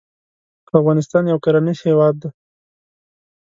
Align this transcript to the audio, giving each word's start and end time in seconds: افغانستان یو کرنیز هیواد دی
افغانستان 0.79 1.23
یو 1.27 1.37
کرنیز 1.45 1.79
هیواد 1.87 2.15
دی 2.21 2.29